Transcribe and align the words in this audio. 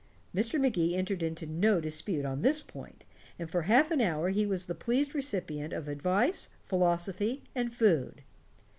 Mr. 0.33 0.59
Magee 0.59 0.95
entered 0.95 1.21
into 1.21 1.45
no 1.45 1.79
dispute 1.79 2.25
on 2.25 2.41
this 2.41 2.63
point, 2.63 3.03
and 3.37 3.51
for 3.51 3.61
half 3.61 3.91
an 3.91 4.01
hour 4.01 4.29
he 4.31 4.47
was 4.47 4.65
the 4.65 4.73
pleased 4.73 5.13
recipient 5.13 5.73
of 5.73 5.87
advice, 5.87 6.49
philosophy, 6.65 7.43
and 7.53 7.75
food. 7.75 8.23